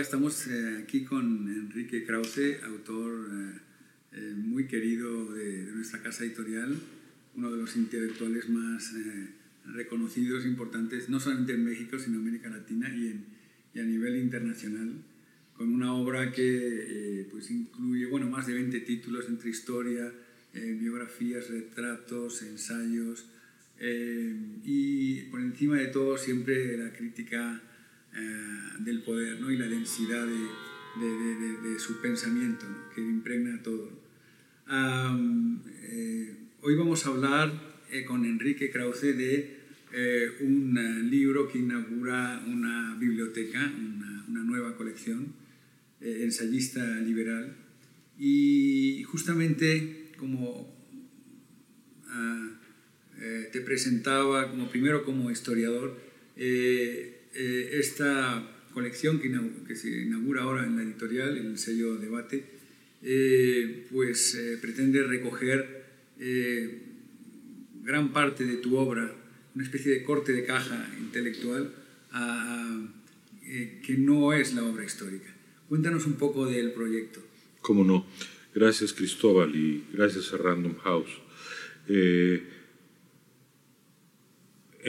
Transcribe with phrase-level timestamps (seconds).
[0.00, 3.58] Estamos eh, aquí con Enrique Krause, autor eh,
[4.12, 6.74] eh, muy querido de, de, nuestra casa editorial,
[7.36, 8.94] uno de los intelectuales más
[9.66, 13.24] reconocidos, importantes, no solamente en México, sino en América Latina y, en,
[13.74, 14.90] y a nivel internacional,
[15.54, 20.10] con una obra que pues incluye bueno, más de 20 títulos entre historia,
[20.54, 23.26] biografías, retratos, ensayos,
[24.64, 27.62] y por encima de todo siempre la crítica
[28.14, 29.50] eh, del poder ¿no?
[29.50, 32.90] y la densidad de, de, de, su pensamiento ¿no?
[32.94, 33.90] que impregna todo.
[35.82, 37.52] Eh, hoy vamos a hablar
[37.90, 39.60] eh, con Enrique Krause de
[40.40, 45.34] un libro que inaugura una biblioteca, una, una nueva colección,
[46.00, 47.56] ensayista liberal,
[48.16, 50.72] y justamente como
[53.50, 55.98] te presentaba como primero como historiador,
[56.36, 62.44] eh, esta colección que, se inaugura ahora en la editorial, en el sello Debate,
[63.02, 65.80] eh, pues eh, pretende recoger
[67.82, 69.10] gran parte de tu obra,
[69.54, 71.74] una especie de corte de caja intelectual
[73.82, 75.34] que no es la obra histórica.
[75.68, 77.20] Cuéntanos un poco del proyecto.
[77.62, 78.06] Cómo no.
[78.54, 81.10] Gracias Cristóbal y gracias a Random House.
[81.88, 82.42] en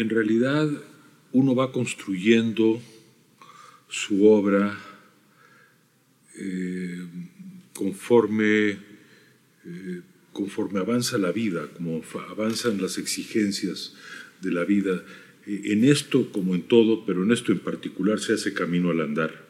[0.10, 0.70] realidad
[1.34, 2.82] uno va construyendo
[3.88, 4.78] su obra
[6.38, 7.06] eh,
[7.74, 8.70] conforme,
[9.66, 10.02] eh,
[10.34, 13.96] conforme avanza la vida, como avanzan las exigencias
[14.42, 15.04] de la vida.
[15.46, 19.02] Eh, en esto, como en todo, pero en esto en particular, se hace camino al
[19.02, 19.48] andar.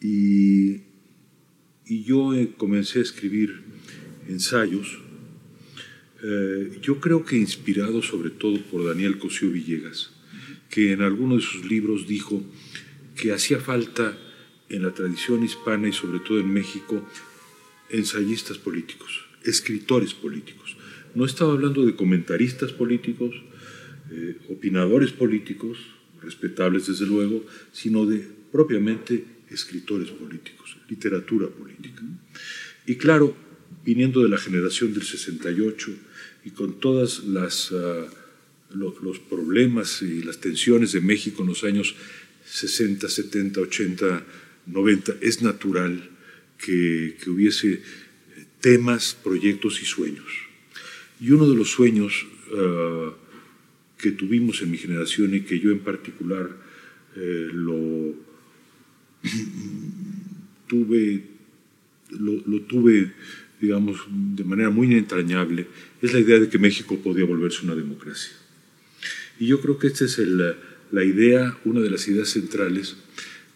[0.00, 0.82] Y,
[1.86, 3.62] y yo comencé a escribir
[4.28, 4.98] ensayos,
[6.80, 10.12] yo creo que inspirado sobre todo por Daniel Cosío Villegas
[10.72, 12.42] que en alguno de sus libros dijo
[13.14, 14.18] que hacía falta
[14.70, 17.06] en la tradición hispana y sobre todo en México
[17.90, 20.78] ensayistas políticos, escritores políticos.
[21.14, 23.34] No estaba hablando de comentaristas políticos,
[24.10, 25.76] eh, opinadores políticos,
[26.22, 32.02] respetables desde luego, sino de propiamente escritores políticos, literatura política.
[32.86, 33.36] Y claro,
[33.84, 35.90] viniendo de la generación del 68
[36.46, 37.70] y con todas las...
[38.74, 41.94] Ah, los problemas y las tensiones de México en los años
[42.46, 44.24] 60, 70, 80,
[44.66, 46.10] 90, es natural
[46.58, 47.82] que, hubiese
[48.60, 50.26] temas, proyectos y sueños.
[51.20, 53.14] Y uno de los sueños ah,
[53.98, 56.50] que tuvimos en mi generación y que yo en particular
[57.16, 58.14] eh, lo
[60.66, 61.22] tuve,
[62.10, 63.12] lo, tuve,
[63.60, 65.66] digamos, de manera muy entrañable,
[66.00, 68.41] es la idea de que México podía volverse una democracia.
[69.42, 70.20] Y yo creo que esta es
[70.92, 72.94] la idea, una de las ideas centrales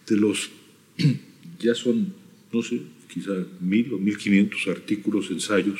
[0.05, 0.49] de los,
[1.61, 2.13] ya son,
[2.51, 3.31] no sé, quizá
[3.61, 5.79] mil o mil quinientos artículos, ensayos,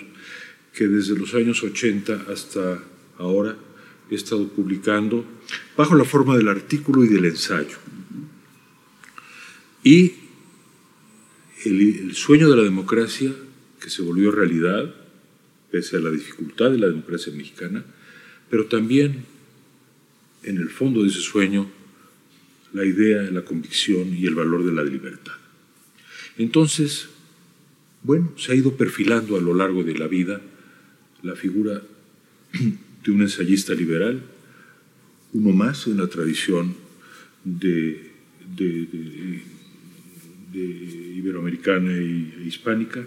[0.73, 2.81] que desde los años 80 hasta
[3.18, 3.57] ahora
[4.09, 5.25] he estado publicando
[5.75, 7.75] bajo la forma del artículo y del ensayo.
[9.84, 10.13] Y
[11.66, 13.35] el, el, sueño de la democracia,
[13.81, 14.95] que se volvió realidad,
[15.69, 17.84] pese a la dificultad de la democracia mexicana,
[18.50, 19.35] pero también
[20.47, 21.69] en el fondo de ese sueño
[22.74, 25.34] la idea, la convicción y el valor de la libertad.
[26.38, 27.09] Entonces,
[28.03, 30.41] bueno, se ha ido perfilando a lo largo de la vida
[31.24, 31.81] la figura
[33.03, 34.22] de un ensayista liberal,
[35.34, 36.75] uno más en la tradición
[37.44, 38.12] de,
[41.16, 43.06] iberoamericana e hispánica,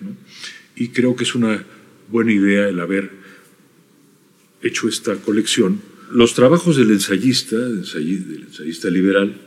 [0.77, 1.65] y creo que es una
[2.09, 3.11] buena idea el haber
[4.63, 9.41] hecho esta colección los trabajos del ensayista, del ensayista liberal,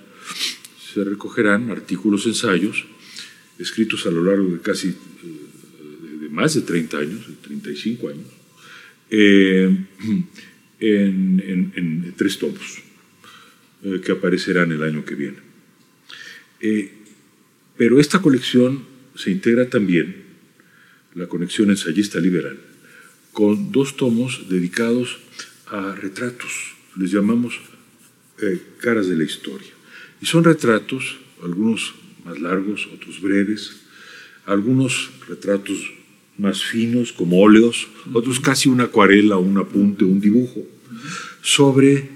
[0.93, 2.85] se recogerán artículos, ensayos,
[3.59, 4.93] escritos a lo largo de casi eh,
[6.21, 8.27] de más de 30 años, de 35 años,
[9.09, 9.77] eh,
[10.79, 12.79] en, tres tomos
[13.83, 15.37] eh, que aparecerán el año que viene.
[17.77, 18.83] pero esta colección
[19.15, 20.23] se integra también,
[21.15, 22.57] la conexión ensayista liberal,
[23.31, 25.17] con dos tomos dedicados
[25.67, 27.59] a retratos, les llamamos
[28.41, 29.71] eh, caras de la historia.
[30.21, 31.95] Y son retratos, algunos
[32.25, 33.81] más largos, otros breves,
[34.45, 35.77] algunos retratos
[36.37, 40.65] más finos como óleos, otros casi una acuarela, un apunte, un dibujo,
[41.41, 42.09] sobre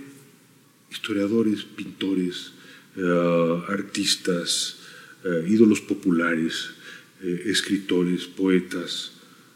[0.92, 2.54] historiadores, pintores,
[2.96, 4.80] eh, artistas,
[5.24, 6.72] eh, ídolos populares,
[7.20, 9.14] escritores, poetas,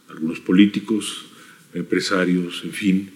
[0.10, 1.26] algunos políticos,
[1.74, 3.12] empresarios, en fin,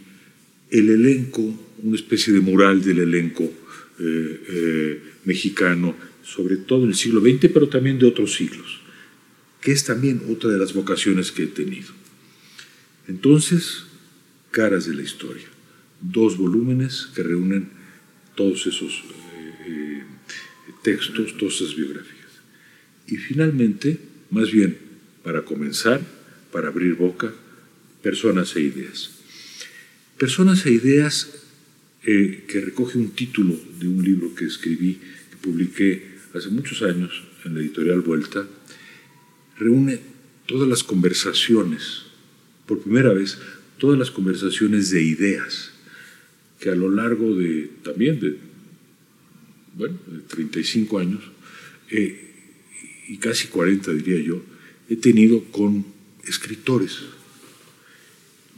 [0.70, 1.42] el elenco,
[1.84, 5.96] una especie de mural del elenco eh, eh, mexicano
[6.26, 8.82] sobre todo el siglo XX, pero también de otros siglos,
[9.62, 11.90] que es también otra de las vocaciones que he tenido.
[13.08, 13.86] Entonces,
[14.50, 15.46] Caras de la Historia,
[16.02, 17.70] dos volúmenes que reúnen
[18.36, 19.04] todos esos
[19.68, 20.04] eh,
[20.82, 22.16] textos, todas esas biografías.
[23.08, 24.00] Y finalmente,
[24.32, 24.78] más bien,
[25.24, 26.02] para comenzar,
[26.52, 27.34] para abrir boca,
[28.02, 29.15] personas e ideas.
[30.18, 31.28] Personas e ideas
[32.08, 34.96] eh, que recoge un título de un libro que escribí,
[35.30, 38.48] que publiqué hace muchos años en la editorial Vuelta,
[39.58, 40.00] reúne
[40.46, 42.04] todas las conversaciones,
[42.66, 43.40] por primera vez,
[43.78, 45.72] todas las conversaciones de ideas
[46.60, 48.38] que a lo largo de también de,
[49.76, 51.22] bueno, de 35 años
[51.92, 54.42] eh, y casi 40 diría yo,
[54.90, 55.86] he tenido con
[56.24, 57.00] escritores.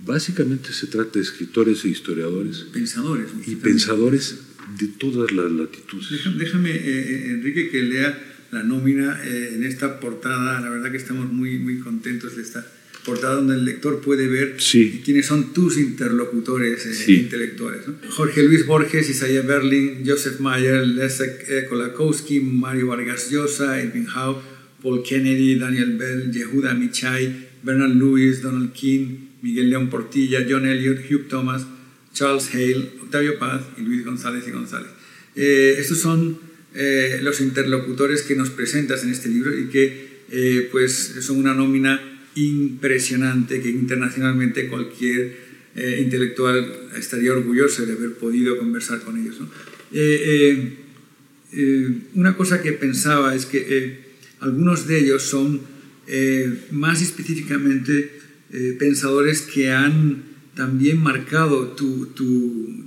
[0.07, 2.65] Básicamente se trata de escritores e historiadores.
[2.71, 3.27] Pensadores.
[3.45, 4.37] Y pensadores
[4.79, 6.07] de todas las latitudes.
[6.37, 8.17] Déjame, eh, eh, Enrique, que lea
[8.51, 10.61] la nómina eh, en esta portada.
[10.61, 12.65] La verdad que estamos muy, muy contentos de esta
[13.05, 17.81] portada donde el lector puede ver quiénes son tus interlocutores intelectuales.
[18.09, 24.41] Jorge Luis Borges, Isaiah Berlin, Joseph Mayer, Leszek Kolakowski, Mario Vargas Llosa, Edwin Howe,
[24.81, 30.99] Paul Kennedy, Daniel Bell, Yehuda Michai, Bernard Lewis, Donald King, Miguel León Portilla, John Elliot,
[31.09, 31.65] Hugh Thomas,
[32.13, 34.89] Charles Hale, Octavio Paz y Luis González y González.
[35.35, 36.39] Eh, estos son
[36.73, 41.53] eh, los interlocutores que nos presentas en este libro y que eh, pues son una
[41.53, 42.01] nómina
[42.35, 45.47] impresionante que internacionalmente cualquier
[45.99, 49.37] intelectual estaría orgulloso de haber podido conversar con ellos.
[52.15, 53.99] una cosa que pensaba es que
[54.39, 55.61] algunos de ellos son
[56.71, 58.16] más específicamente
[58.79, 60.23] pensadores que han
[60.57, 62.07] también marcado tu,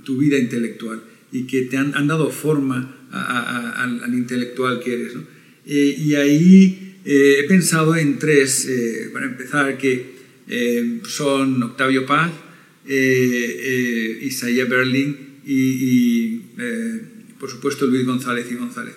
[0.03, 5.13] tu, vida intelectual y que te han, han dado forma al, intelectual que eres.
[5.65, 10.19] Eh, y ahí eh, he pensado en tres, eh, para empezar, que
[11.05, 12.29] son Octavio Paz,
[12.85, 15.15] Isaiah Berlin
[15.45, 16.39] y,
[17.39, 18.95] por supuesto, Luis González y González,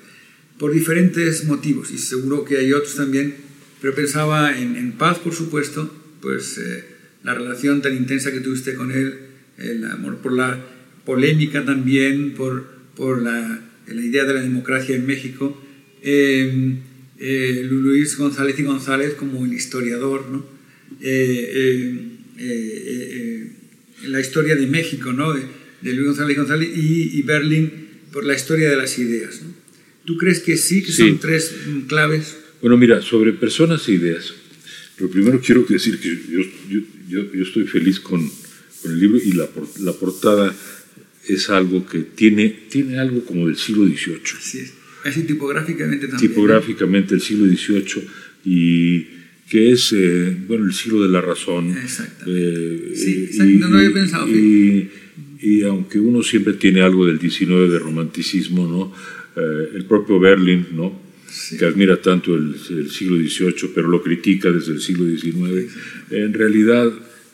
[0.59, 3.37] por diferentes motivos, y seguro que hay otros también,
[3.81, 5.89] pero pensaba en, en Paz, por supuesto,
[6.25, 6.59] pues
[7.23, 9.15] la relación tan intensa que tuviste con él,
[9.59, 10.59] el amor por la
[11.05, 12.65] polémica también, por,
[12.97, 15.63] por la, la idea de la democracia en México.
[16.03, 16.79] Em,
[17.19, 20.47] eh, Luis González y González como el historiador, ¿no?
[21.01, 23.53] Eh, eh,
[24.07, 25.33] la historia de México, ¿no?
[25.33, 25.43] de,
[25.83, 27.71] Luis González y González, y, Berlín
[28.13, 29.43] por la historia de las ideas.
[29.43, 29.55] ¿no?
[30.05, 31.55] ¿Tú crees que sí, que son tres
[31.89, 32.39] claves?
[32.61, 34.35] Bueno, mira, sobre personas e ideas.
[34.99, 36.41] Lo primero quiero decir que yo,
[37.09, 38.31] yo, yo estoy feliz con,
[38.83, 39.49] con, el libro y la,
[39.81, 40.55] la, portada
[41.29, 44.21] es algo que tiene, tiene algo como del siglo XVIII.
[44.41, 44.61] Sí,
[45.05, 46.31] Así tipográficamente también.
[46.31, 48.09] Tipográficamente el siglo XVIII
[48.45, 49.07] y
[49.49, 51.77] que es, eh, bueno, el siglo de la razón.
[51.77, 52.93] Exactamente.
[52.93, 54.29] Eh, sí, y, no lo había pensado.
[54.29, 54.91] Y,
[55.41, 58.93] y, aunque uno siempre tiene algo del XIX de romanticismo, ¿no?
[59.37, 61.04] Eh, el propio Berlin, ¿no?
[61.59, 62.57] Que admira tanto el,
[62.91, 65.73] siglo XVIII, pero lo critica desde el siglo XIX.
[66.11, 66.93] En realidad,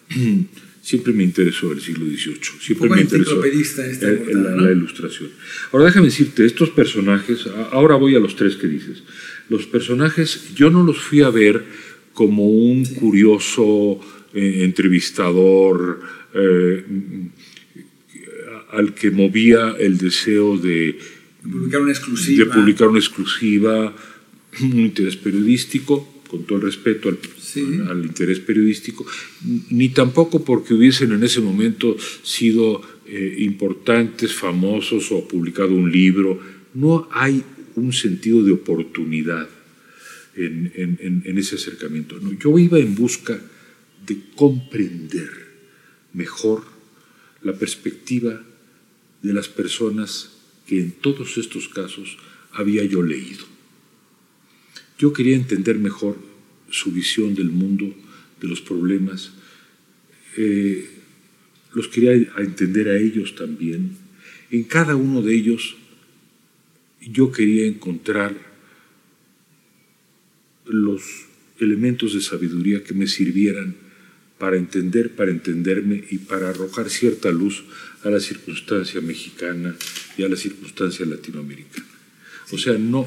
[0.83, 5.31] siempre me interesó el siglo XVIII, siempre me interesó la, ilustración.
[5.73, 9.03] Ahora déjame decirte, estos personajes, ahora voy a los tres que dices,
[9.49, 11.65] los personajes yo no los fui a ver
[12.15, 14.01] como un curioso
[14.33, 16.01] eh, entrevistador
[16.35, 16.85] eh,
[18.73, 20.99] al que movía el deseo de
[21.43, 22.45] publicar una exclusiva.
[22.45, 23.95] De publicar una exclusiva,
[24.61, 29.05] un interés periodístico, con todo el respeto al, interés periodístico,
[29.71, 36.41] ni tampoco porque hubiesen en ese momento sido eh, importantes, famosos o publicado un libro.
[36.75, 37.43] No hay
[37.75, 39.49] un sentido de oportunidad
[40.37, 42.21] en, en, en ese acercamiento.
[42.21, 43.41] No, yo iba en busca
[44.07, 45.31] de comprender
[46.13, 46.63] mejor
[47.43, 48.41] la perspectiva
[49.23, 50.40] de las personas
[50.71, 52.17] que en todos estos casos
[52.53, 53.45] había yo leído.
[55.01, 56.17] Yo quería entender mejor
[56.71, 57.93] su visión del mundo,
[58.41, 59.33] de los problemas,
[60.37, 60.89] eh,
[61.75, 63.97] los quería entender a ellos también.
[64.53, 65.77] En cada uno de ellos
[67.01, 68.37] yo quería encontrar
[70.67, 71.03] los
[71.59, 73.75] elementos de sabiduría que me sirvieran
[74.41, 77.63] para entender, para entenderme y para arrojar cierta luz
[78.03, 79.77] a la circunstancia mexicana
[80.17, 81.87] y a la circunstancia latinoamericana.
[82.51, 83.07] O sea, no,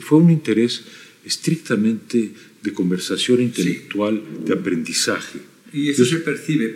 [0.00, 0.84] fue un interés
[1.24, 2.30] estrictamente
[2.62, 5.40] de conversación intelectual, de aprendizaje.
[5.72, 6.72] Y eso se percibe.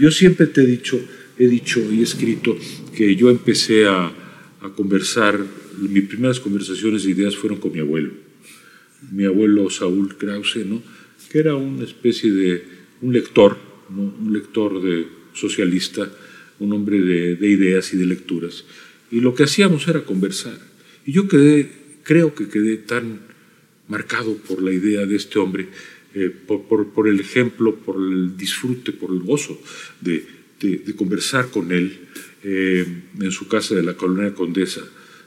[0.00, 0.98] Yo siempre te he dicho,
[1.38, 2.56] he dicho y escrito
[2.96, 4.06] que yo empecé a,
[4.62, 5.38] a conversar,
[5.78, 8.12] mis primeras conversaciones de ideas fueron con mi abuelo,
[9.10, 10.82] mi abuelo Saúl Krause, ¿no?
[11.30, 13.58] que era una especie de un lector,
[13.90, 16.10] un lector de socialista,
[16.58, 18.64] un hombre de, de, ideas y de lecturas.
[19.10, 20.58] Y lo que hacíamos era conversar.
[21.04, 21.70] Y yo quedé,
[22.04, 23.20] creo que quedé tan
[23.88, 25.68] marcado por la idea de este hombre,
[26.14, 29.60] eh, por, por, por, el ejemplo, por el disfrute, por el gozo
[30.00, 30.24] de,
[30.60, 31.98] de, de conversar con él
[32.44, 32.86] eh,
[33.20, 34.82] en su casa de la colonia Condesa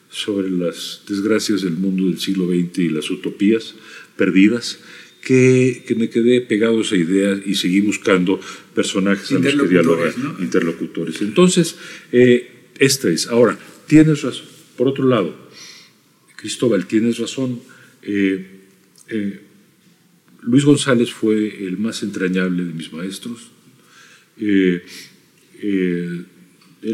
[0.10, 3.76] sobre las desgracias del mundo del siglo XX y las utopías
[4.16, 4.80] perdidas,
[5.26, 8.40] que, que, me quedé pegado a esa idea y seguí buscando
[8.76, 10.36] personajes a los que dialogar, ¿no?
[10.40, 11.20] interlocutores.
[11.20, 11.78] Entonces,
[12.12, 13.28] eh, esta es.
[13.28, 14.46] Ahora, tienes razón.
[14.78, 15.36] Por otro lado,
[16.36, 17.60] Cristóbal, tienes razón.
[18.04, 18.46] Eh,
[19.10, 19.40] eh,
[20.44, 23.50] Luis González fue el más entrañable de mis maestros.
[24.38, 24.84] Él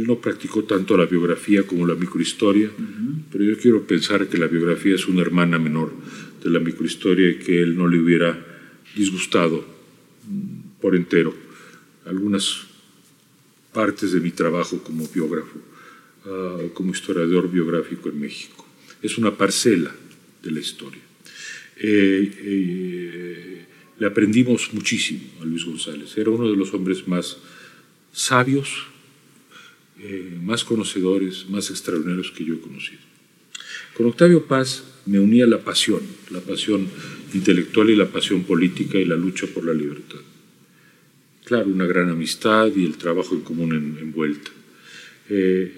[0.08, 3.01] no practicó tanto la biografía como la microhistoria, uh -huh.
[3.32, 5.92] Pero yo quiero pensar que la biografía es una hermana menor
[6.44, 8.46] de la microhistoria y que él no le hubiera
[8.96, 9.66] disgustado
[10.80, 11.34] por entero
[12.06, 12.68] algunas
[13.74, 15.60] partes de mi trabajo como biógrafo,
[16.26, 18.66] uh, como historiador biográfico en México.
[19.02, 19.94] Es una parcela
[20.44, 21.02] de la historia.
[21.78, 23.66] Eh, eh,
[23.98, 26.18] le aprendimos muchísimo a Luis González.
[26.18, 27.38] Era uno de los hombres más
[28.12, 28.86] sabios,
[30.04, 33.02] eh, más conocedores, más extraordinarios que yo he conocido.
[33.96, 36.88] Con Octavio Paz me unía la pasión, la pasión
[37.34, 40.20] intelectual y la pasión política y la lucha por la libertad.
[41.46, 44.52] Claro, una gran amistad y el trabajo en común en, envuelta.
[45.30, 45.72] Eh,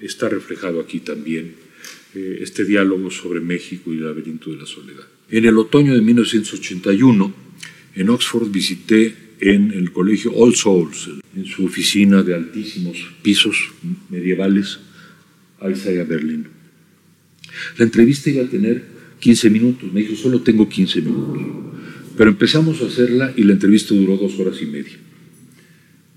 [0.00, 1.54] está reflejado aquí también
[2.14, 5.06] eh, este diálogo sobre México y el laberinto de la soledad.
[5.30, 7.34] En el otoño de 1981,
[7.94, 13.72] en Oxford visité en el colegio All Souls, en su oficina de altísimos pisos
[14.08, 14.78] medievales,
[15.60, 16.46] a Isaiah Berlin.
[17.78, 18.84] La entrevista iba a tener
[19.20, 21.42] 15 minutos, me dijo, solo tengo 15 minutos.
[22.16, 24.92] Pero empezamos a hacerla y la entrevista duró dos horas y media.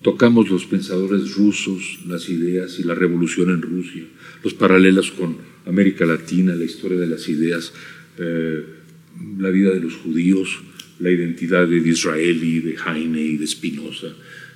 [0.02, 4.04] Tocamos los pensadores rusos, las ideas y la revolución en Rusia,
[4.44, 7.74] los paralelos con América Latina, la historia de las ideas,
[8.20, 8.64] eh,
[9.40, 10.60] la vida de los judíos,
[11.00, 14.08] la identidad de Disraeli, de Heine y de Spinoza.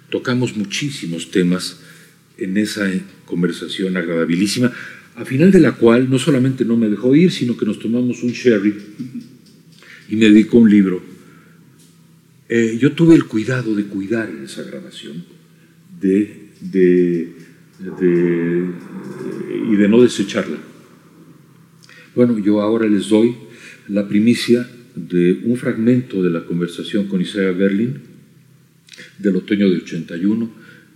[0.10, 1.79] Tocamos muchísimos temas
[2.38, 2.89] en esa
[3.25, 4.71] conversación agradabilísima,
[5.15, 8.24] a final de la cual no solamente no me dejó ir, sino que nos tomamos
[8.24, 8.74] un sherry
[10.10, 11.03] y me dedicó un libro.
[12.50, 15.24] Eh, yo tuve el cuidado de cuidar esa grabación
[16.01, 16.05] y
[19.75, 20.57] de no desecharla.
[22.15, 23.36] Bueno, yo ahora les doy
[23.88, 28.00] la primicia de un fragmento de la conversación con Isaiah Berlin
[29.17, 30.51] del otoño de 81,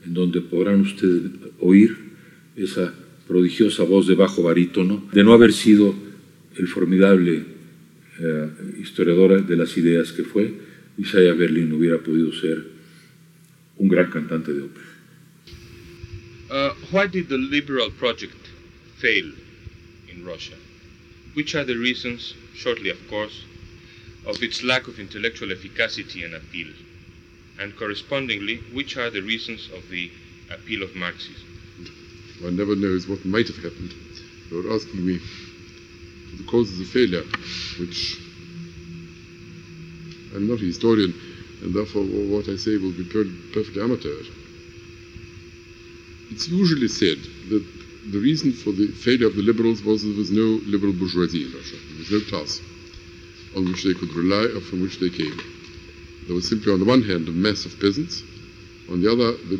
[0.05, 1.95] en donde podrán ustedes oír
[2.55, 2.93] esa
[3.27, 5.95] prodigiosa voz de bajo barítono, de no haber sido
[6.57, 7.43] el formidable
[8.19, 8.49] eh,
[8.81, 10.53] historiador de las ideas que fue,
[10.97, 12.63] Isaiah Berlin hubiera podido ser
[13.77, 14.85] un gran cantante de ópera.
[16.49, 18.37] Uh, why did the liberal project
[18.97, 19.33] fail
[20.07, 20.55] in Russia?
[21.33, 23.45] Which are the reasons, shortly of course,
[24.25, 26.67] of its lack of intellectual efficacy and appeal?
[27.59, 30.11] And correspondingly, which are the reasons of the
[30.51, 31.47] appeal of Marxism?
[32.41, 33.93] One never knows what might have happened.
[34.51, 35.19] You're asking me
[36.37, 37.23] the causes of failure,
[37.79, 38.17] which
[40.35, 41.13] I'm not a historian,
[41.61, 44.19] and therefore what I say will be perfectly amateur.
[46.31, 47.17] It's usually said
[47.49, 47.63] that
[48.11, 51.53] the reason for the failure of the liberals was there was no liberal bourgeoisie in
[51.53, 51.77] Russia.
[51.89, 52.61] There was no class
[53.55, 55.37] on which they could rely or from which they came.
[56.27, 58.23] There was simply, on the one hand, a mass of peasants,
[58.89, 59.59] on the other, the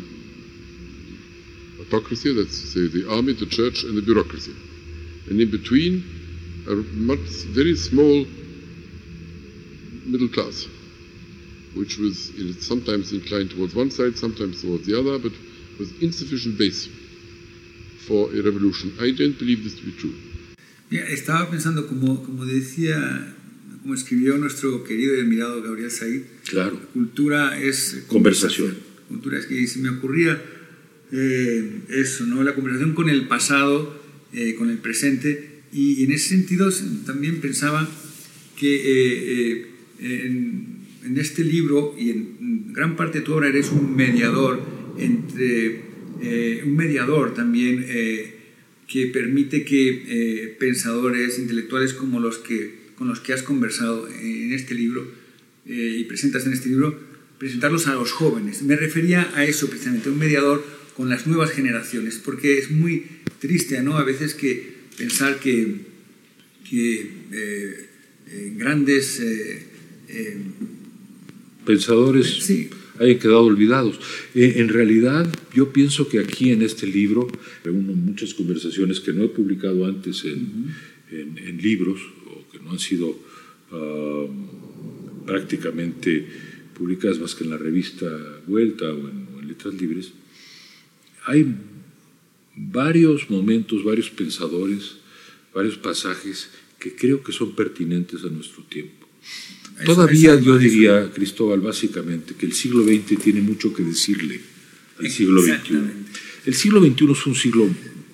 [1.80, 4.54] autocracy, that's to say, the army, the church, and the bureaucracy.
[5.30, 6.02] And in between,
[6.68, 8.26] a much, very small
[10.06, 10.66] middle class,
[11.74, 12.32] which was
[12.66, 15.32] sometimes inclined towards one side, sometimes towards the other, but
[15.78, 16.88] was insufficient base
[18.06, 18.92] for a revolution.
[18.98, 20.14] I don't believe this to be true.
[20.90, 23.35] Ya, estaba pensando, como, como decía,
[23.86, 26.76] como escribió nuestro querido y admirado Gabriel Said, claro.
[26.92, 28.70] cultura es conversación.
[28.70, 28.76] conversación.
[29.06, 30.42] Cultura es que se me ocurría
[31.12, 32.42] eh, eso, ¿no?
[32.42, 33.96] la conversación con el pasado,
[34.32, 36.68] eh, con el presente, y, y, en ese sentido
[37.06, 37.88] también pensaba
[38.58, 39.66] que eh,
[40.00, 44.60] en, en, este libro y en gran parte de tu obra eres un mediador
[44.98, 45.82] entre
[46.64, 47.86] un mediador también
[48.88, 54.74] que permite que pensadores intelectuales como los que con los que has conversado en este
[54.74, 55.06] libro
[55.66, 56.98] y presentas en este libro
[57.38, 58.62] presentarlos a los jóvenes.
[58.62, 60.64] Me refería a eso precisamente, un mediador
[60.96, 63.04] con las nuevas generaciones, porque es muy,
[63.40, 63.96] triste, ¿no?
[63.96, 65.76] A veces que pensar que,
[66.68, 67.88] que eh,
[68.28, 69.66] eh, grandes eh,
[71.64, 72.70] pensadores sí.
[72.98, 74.00] hayan quedado olvidados.
[74.34, 77.28] en realidad, yo pienso que aquí en este libro,
[77.64, 80.74] reúno muchas conversaciones que no he publicado antes en,
[81.10, 82.25] en, libros o
[82.56, 83.18] que no han sido
[85.26, 86.26] prácticamente
[86.74, 88.06] publicadas más que en la revista
[88.46, 90.12] Vuelta o en, o en Letras Libres.
[91.26, 91.52] Hay
[92.54, 94.96] varios momentos, varios pensadores,
[95.52, 99.06] varios pasajes que creo que son pertinentes a nuestro tiempo.
[99.84, 104.40] Todavía yo diría, Cristóbal, básicamente, que el siglo XX tiene mucho que decirle
[104.98, 105.76] al siglo XXI.
[106.46, 107.68] El siglo XXI es un siglo,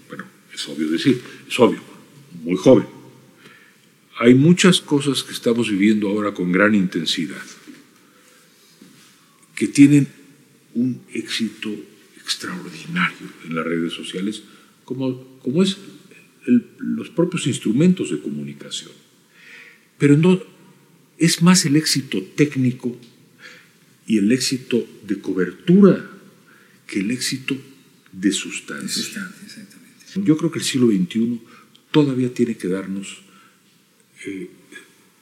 [0.09, 1.81] bueno, es obvio decir, es obvio,
[2.43, 2.87] muy joven.
[4.19, 7.43] Hay muchas cosas que estamos viviendo ahora con gran intensidad,
[9.55, 10.09] que tienen
[10.75, 11.71] un éxito
[12.17, 14.43] extraordinario en las redes sociales,
[14.85, 15.79] como, como es
[16.79, 18.93] los propios instrumentos de comunicación.
[19.99, 20.43] Pero no,
[21.19, 22.99] es más el éxito técnico
[24.07, 26.11] y el éxito de cobertura
[26.87, 27.57] que el éxito
[28.13, 29.31] de sustancia.
[30.17, 31.41] Yo creo que el siglo XXI
[31.91, 33.23] todavía tiene que darnos
[34.27, 34.49] eh,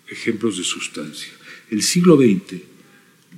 [0.09, 1.33] ejemplos de sustancia.
[1.71, 2.63] El siglo XX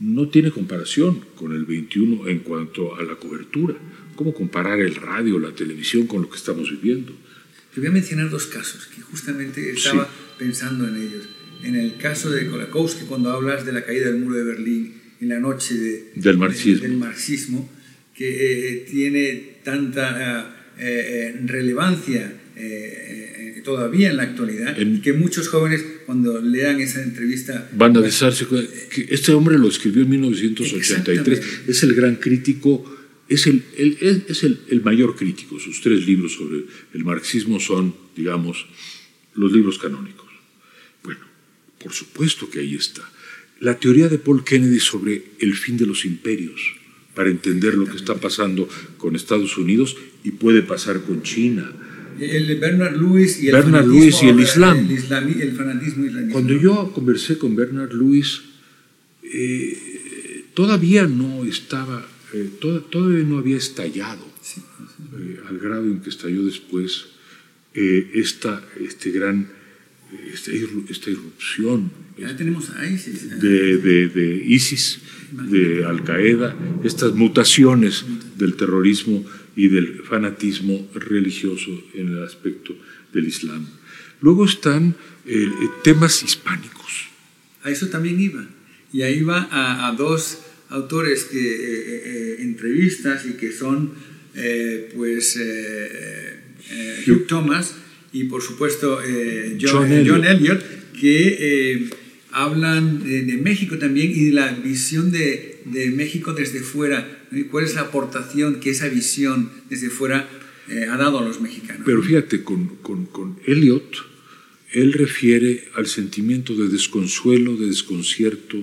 [0.00, 3.76] no tiene comparación con el 21 en cuanto a la cobertura.
[4.14, 7.12] ¿Cómo comparar el radio, la televisión con lo que estamos viviendo?
[7.74, 11.28] Te voy a mencionar dos casos que justamente estaba pensando en ellos.
[11.62, 15.28] En el caso de Kolakowski, cuando hablas de la caída del muro de Berlín en
[15.28, 15.74] la noche
[16.14, 16.82] del, marxismo.
[16.82, 17.70] del marxismo,
[18.14, 21.34] que eh, tiene tanta eh,
[22.56, 27.70] eh, relevancia todavía en la actualidad, que muchos jóvenes cuando lean esa entrevista...
[27.74, 32.84] Van a besarse que este hombre lo escribió en 1983, es el gran crítico,
[33.28, 35.58] es el, es el, el, mayor crítico.
[35.58, 38.66] Sus tres libros sobre el marxismo son, digamos,
[39.34, 40.28] los libros canónicos.
[41.02, 41.20] Bueno,
[41.78, 43.02] por supuesto que ahí está.
[43.60, 46.60] La teoría de Paul Kennedy sobre el fin de los imperios,
[47.14, 51.70] para entender lo que está pasando con Estados Unidos y puede pasar con China
[52.20, 54.88] el Bernard Lewis y el, Bernard Lewis y el Islam.
[54.90, 56.32] El, fanatismo islamista.
[56.32, 58.42] Cuando yo conversé con Bernard Lewis,
[59.22, 64.26] eh, todavía no estaba, eh, todavía no había estallado,
[65.18, 67.06] eh, al grado en que estalló después
[67.74, 69.48] esta este gran,
[70.30, 70.50] esta,
[70.90, 73.40] esta irrupción ya tenemos a ISIS.
[73.40, 75.00] De, de, de ISIS,
[75.32, 78.04] de Al Qaeda, estas mutaciones
[78.36, 79.24] del terrorismo
[79.56, 82.74] y del fanatismo religioso en el aspecto
[83.12, 83.66] del Islam.
[84.20, 84.94] Luego están
[85.26, 87.08] eh, eh, temas hispánicos.
[87.62, 88.46] A eso también iba.
[88.92, 90.38] Y ahí va a, dos
[90.68, 93.92] autores que eh, entrevistas y que son
[94.94, 95.38] pues
[97.06, 97.74] Hugh Thomas
[98.14, 98.98] y por supuesto
[99.60, 101.90] John, John, Elliot, que
[102.30, 107.74] hablan de, México también y de la visión de, de México desde fuera cuál es
[107.74, 110.28] la aportación que esa visión desde fuera
[110.68, 111.82] eh, ha dado a los mexicanos.
[111.84, 113.96] Pero fíjate, con, con, con Eliot,
[114.72, 118.58] él refiere al sentimiento de desconsuelo, de desconcierto,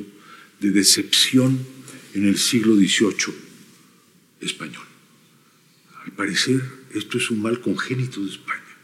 [0.60, 1.60] de decepción
[2.14, 3.34] en el siglo XVIII
[4.42, 4.84] español.
[6.06, 6.62] Al parecer,
[6.94, 8.78] esto es un mal congénito de España,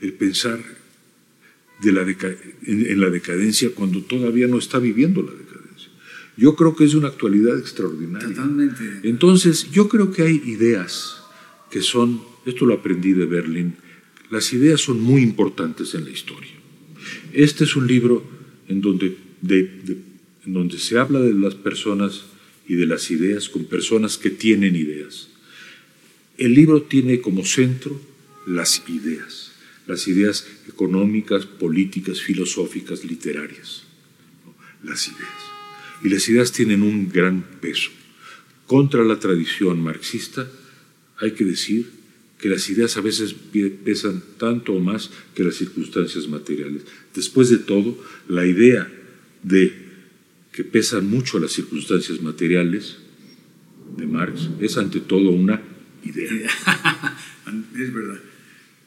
[0.00, 0.60] el pensar
[1.82, 5.43] de la en, la decadencia cuando todavía no está viviendo la decadencia.
[6.36, 8.28] Yo creo que es una actualidad extraordinaria.
[8.28, 9.00] Totalmente.
[9.04, 11.22] Entonces, yo creo que hay ideas
[11.70, 13.76] que son, esto lo aprendí de Berlín,
[14.30, 16.50] las ideas son muy importantes en la historia.
[17.32, 18.24] Este es un libro
[18.68, 19.16] en donde,
[19.48, 22.24] en donde se habla de las personas
[22.66, 25.28] y de las ideas con personas que tienen ideas.
[26.36, 28.00] El libro tiene como centro
[28.46, 29.52] las ideas,
[29.86, 33.84] las ideas económicas, políticas, filosóficas, literarias,
[34.82, 35.54] las ideas
[36.02, 37.90] y las ideas tienen un gran peso.
[38.66, 40.50] Contra la tradición marxista
[41.18, 41.88] hay que decir
[42.38, 43.34] que las ideas a veces
[43.84, 46.82] pesan tanto o más que las circunstancias materiales.
[47.14, 47.96] Después de todo,
[48.28, 48.90] la idea
[49.42, 49.72] de
[50.52, 52.96] que pesan mucho las circunstancias materiales
[53.96, 55.62] de Marx es ante todo una
[56.04, 56.30] idea.
[57.78, 58.20] es verdad.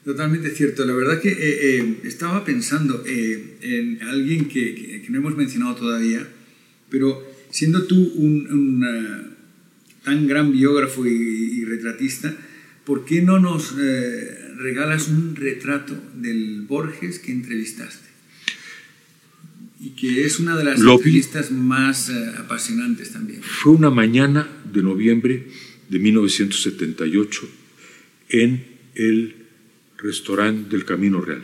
[0.05, 0.85] Totalmente cierto.
[0.85, 5.75] La verdad que eh, eh, estaba pensando eh, en alguien que, que, no hemos mencionado
[5.75, 6.25] todavía,
[6.89, 9.35] pero siendo tú un,
[10.03, 12.35] tan gran biógrafo y, retratista,
[12.85, 18.07] ¿por qué no nos eh, regalas un retrato del Borges que entrevistaste?
[19.79, 23.41] Y que es una de las entrevistas más eh, apasionantes también.
[23.43, 25.47] Fue una mañana de noviembre
[25.89, 27.49] de 1978
[28.29, 29.35] en el
[29.97, 31.43] restaurante del Camino Real.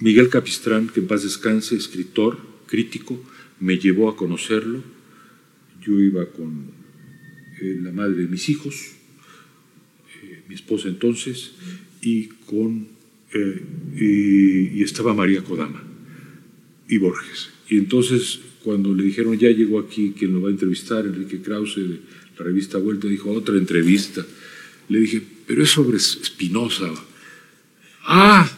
[0.00, 3.22] Miguel Capistrán, que en paz descanse, escritor, crítico,
[3.60, 4.82] me llevó a conocerlo.
[5.80, 6.70] Yo iba con
[7.60, 8.92] eh, la madre de mis hijos,
[10.22, 11.52] eh, mi esposa entonces,
[12.00, 12.88] y con
[13.32, 13.62] eh,
[13.96, 15.82] y, estaba María Kodama
[16.88, 17.50] y Borges.
[17.68, 21.76] Y entonces cuando le dijeron ya llegó aquí quien lo va a entrevistar, Enrique Krause
[21.76, 22.00] de
[22.38, 24.24] la revista Vuelta, dijo otra entrevista.
[24.88, 26.90] Le dije, pero es sobre Spinoza.
[28.04, 28.50] Ah,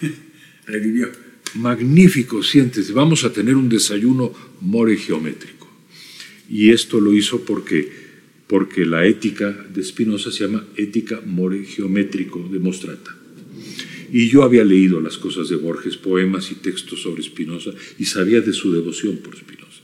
[0.66, 1.10] revivió.
[1.54, 5.68] Magnífico, siéntese, vamos a tener un desayuno more geométrico.
[6.48, 7.90] Y esto lo hizo porque,
[8.46, 13.16] porque la ética de Spinoza se llama ética more geométrico de Mostrata.
[14.12, 18.42] Y yo había leído las cosas de Borges, poemas y textos sobre Spinoza, y sabía
[18.42, 19.80] de su devoción por Spinoza.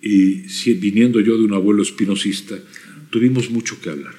[0.00, 0.42] Y
[0.74, 2.58] viniendo yo de un abuelo espinosista,
[3.10, 4.14] tuvimos mucho que hablar,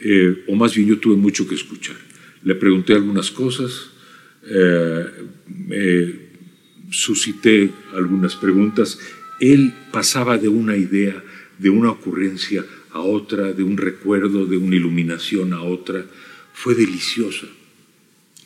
[0.00, 1.96] eh, o más bien yo tuve mucho que escuchar.
[2.42, 3.90] Le pregunté algunas cosas,
[4.42, 6.30] eh,
[6.90, 8.98] suscité algunas preguntas.
[9.40, 11.22] Él pasaba de una idea,
[11.58, 16.04] de una ocurrencia a otra, de un recuerdo, de una iluminación a otra.
[16.52, 17.46] Fue deliciosa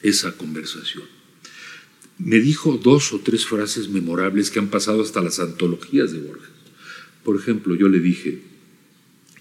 [0.02, 1.04] esa conversación.
[2.18, 6.50] Me dijo dos o tres frases memorables que han pasado hasta las antologías de Borges.
[7.24, 8.42] Por ejemplo, yo le dije,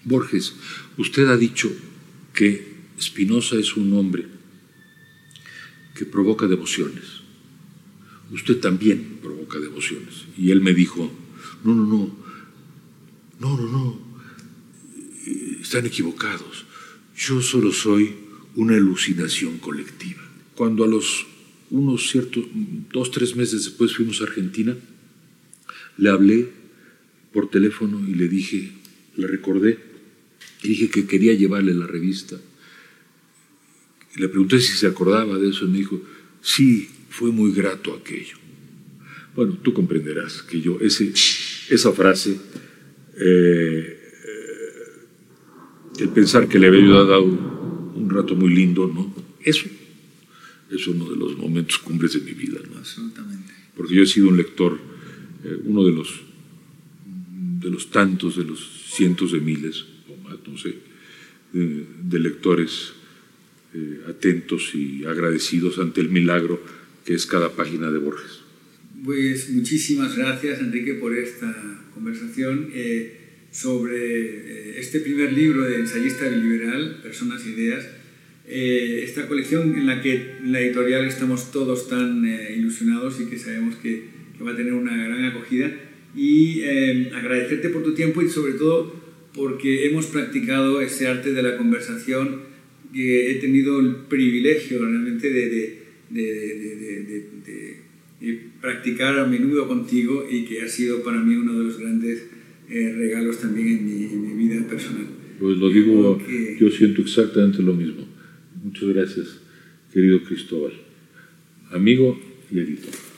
[0.04, 0.54] Borges,
[0.96, 1.70] usted ha dicho
[2.32, 4.26] que Spinoza es un hombre
[5.94, 7.22] que provoca devociones.
[8.30, 10.26] Usted también provoca devociones.
[10.36, 11.10] Y él me dijo,
[11.62, 12.16] no, no, no,
[13.40, 13.98] no, no, no,
[15.60, 16.66] están equivocados.
[17.16, 18.14] Yo solo soy
[18.56, 20.22] una alucinación colectiva.
[20.54, 21.26] Cuando a los
[21.70, 22.44] unos ciertos,
[22.92, 24.76] dos, tres meses después fuimos a Argentina,
[25.96, 26.50] le hablé
[27.32, 28.72] por teléfono y le dije,
[29.16, 29.78] le recordé,
[30.62, 32.40] dije que quería llevarle la revista
[34.16, 36.00] le pregunté si se acordaba de eso y me dijo,
[36.40, 38.36] sí, fue muy grato aquello.
[39.34, 41.12] Bueno, tú comprenderás que yo, ese,
[41.70, 42.38] esa frase,
[43.18, 44.00] eh,
[45.98, 49.14] el pensar que le había dado un rato muy lindo, ¿no?
[49.42, 49.66] Eso
[50.70, 52.78] es uno de los momentos cumbres de mi vida, ¿no?
[52.78, 53.52] Absolutamente.
[53.76, 54.78] Porque yo he sido un lector,
[55.44, 56.20] eh, uno de los,
[57.60, 60.76] de los tantos, de los cientos de miles, o más, no sé,
[61.52, 62.92] de lectores
[63.76, 66.62] eh, atentos y agradecidos ante el milagro
[67.04, 68.38] que es cada página de Borges.
[69.04, 73.18] Pues muchísimas gracias Enrique por esta conversación eh,
[73.50, 77.84] sobre eh, este primer libro de ensayista liberal, Personas e Ideas,
[78.46, 82.24] esta colección en la que en la editorial estamos todos tan
[82.56, 84.04] ilusionados y que sabemos que,
[84.38, 85.72] que, va a tener una gran acogida
[86.14, 86.62] y
[87.12, 88.94] agradecerte por tu tiempo y sobre todo
[89.34, 92.53] porque hemos practicado ese arte de la conversación
[92.94, 95.84] que he tenido el privilegio realmente de,
[98.60, 102.26] practicar a menudo contigo y que ha sido para mí uno de los grandes
[102.70, 105.06] eh, regalos también en mi, vida personal.
[105.38, 106.18] Pues lo digo,
[106.58, 108.08] yo siento exactamente lo mismo.
[108.62, 109.40] Muchas gracias,
[109.92, 110.72] querido Cristóbal,
[111.70, 112.18] amigo
[112.50, 113.13] y editor.